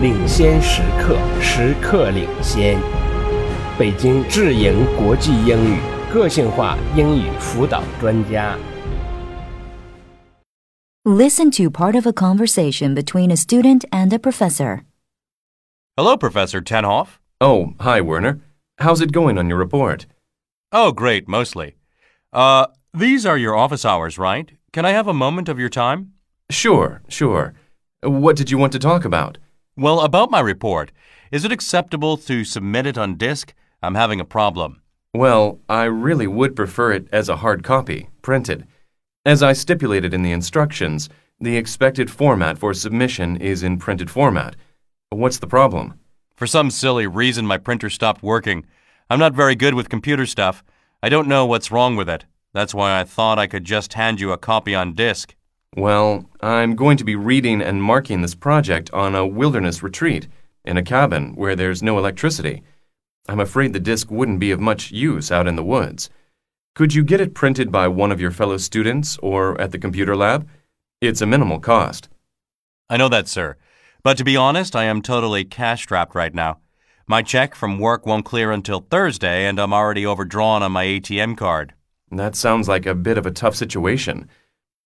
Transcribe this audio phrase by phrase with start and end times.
[0.00, 2.78] 领先时刻，时刻领先。
[3.78, 5.78] 北京智盈国际英语
[6.12, 8.56] 个性化英语辅导专家。
[11.04, 14.82] Listen to part of a conversation between a student and a professor.
[15.96, 17.18] Hello, Professor Tenhoff.
[17.40, 18.40] Oh, hi, Werner.
[18.78, 20.06] How's it going on your report?
[20.70, 21.76] Oh, great, mostly.
[22.32, 24.52] Uh, these are your office hours, right?
[24.72, 26.12] Can I have a moment of your time?
[26.50, 27.54] Sure, sure.
[28.02, 29.38] What did you want to talk about?
[29.78, 30.90] Well, about my report.
[31.30, 33.54] Is it acceptable to submit it on disk?
[33.80, 34.82] I'm having a problem.
[35.14, 38.66] Well, I really would prefer it as a hard copy, printed.
[39.24, 41.08] As I stipulated in the instructions,
[41.40, 44.56] the expected format for submission is in printed format.
[45.10, 46.00] What's the problem?
[46.34, 48.66] For some silly reason, my printer stopped working.
[49.08, 50.64] I'm not very good with computer stuff.
[51.04, 52.24] I don't know what's wrong with it.
[52.52, 55.36] That's why I thought I could just hand you a copy on disk.
[55.76, 60.26] Well, I'm going to be reading and marking this project on a wilderness retreat,
[60.64, 62.62] in a cabin where there's no electricity.
[63.28, 66.10] I'm afraid the disk wouldn't be of much use out in the woods.
[66.74, 70.16] Could you get it printed by one of your fellow students or at the computer
[70.16, 70.48] lab?
[71.00, 72.08] It's a minimal cost.
[72.88, 73.56] I know that, sir.
[74.02, 76.58] But to be honest, I am totally cash strapped right now.
[77.06, 81.36] My check from work won't clear until Thursday, and I'm already overdrawn on my ATM
[81.36, 81.74] card.
[82.10, 84.28] That sounds like a bit of a tough situation.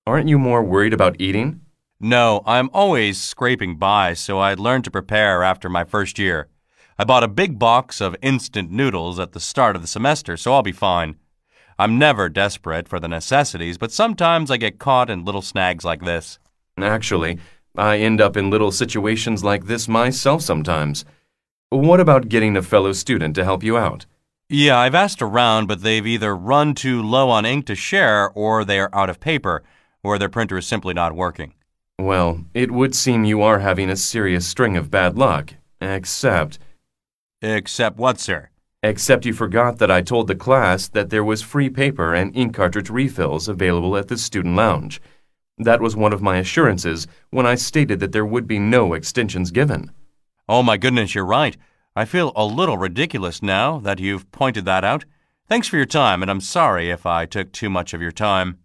[0.05, 1.61] Aren't you more worried about eating?
[2.01, 6.49] No, I'm always scraping by, so I learned to prepare after my first year.
[6.99, 10.53] I bought a big box of instant noodles at the start of the semester, so
[10.53, 11.15] I'll be fine.
[11.79, 16.05] I'm never desperate for the necessities, but sometimes I get caught in little snags like
[16.05, 16.41] this.
[16.77, 17.39] Actually,
[17.77, 21.05] I end up in little situations like this myself sometimes.
[21.71, 24.07] What about getting a fellow student to help you out?
[24.49, 28.65] Yeah, I've asked around, but they've either run too low on ink to share, or
[28.65, 29.63] they are out of paper,
[30.03, 31.55] or their printer is simply not working.
[31.99, 35.55] Well, it would seem you are having a serious string of bad luck.
[35.81, 36.59] Except,
[37.41, 38.49] Except what, sir?
[38.85, 42.55] except you forgot that I told the class that there was free paper and ink
[42.55, 45.01] cartridge refills available at the student lounge.
[45.59, 49.53] That was one of my assurances when I stated that there would be no extensions
[49.53, 49.93] given.
[50.49, 51.57] Oh my goodness, you're right.
[51.95, 55.05] I feel a little ridiculous now that you've pointed that out.
[55.49, 58.59] Thanks for your time, and I'm sorry if I took too much of your time.